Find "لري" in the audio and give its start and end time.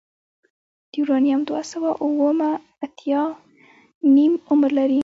4.79-4.99